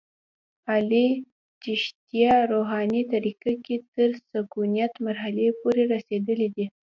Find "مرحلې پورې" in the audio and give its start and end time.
5.05-5.83